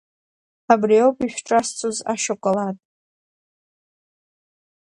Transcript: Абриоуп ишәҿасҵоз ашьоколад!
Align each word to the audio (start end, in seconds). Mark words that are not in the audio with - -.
Абриоуп 0.73 1.17
ишәҿасҵоз 1.27 1.97
ашьоколад! 2.11 2.77